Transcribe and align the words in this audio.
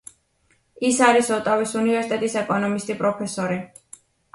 ის 0.89 1.01
არის 1.09 1.29
ოტავის 1.37 1.75
უნივერსიტეტის 1.83 2.41
ეკონომისტი 2.45 3.01
პროფესორი. 3.07 3.65